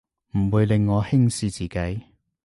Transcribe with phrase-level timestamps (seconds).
[0.35, 2.03] 唔會令我輕視自己